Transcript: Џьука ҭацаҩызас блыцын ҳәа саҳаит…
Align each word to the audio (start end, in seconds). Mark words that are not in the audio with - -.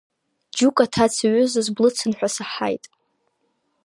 Џьука 0.55 0.85
ҭацаҩызас 0.93 1.67
блыцын 1.75 2.11
ҳәа 2.17 2.29
саҳаит… 2.35 2.83